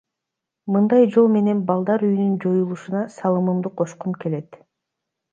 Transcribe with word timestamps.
Мындай 0.75 1.03
жол 1.17 1.27
менен 1.33 1.59
балдар 1.67 2.05
үйүнүн 2.07 2.31
жоюлушуна 2.45 3.01
салымымды 3.17 3.73
кошкум 3.83 4.17
келет. 4.25 4.59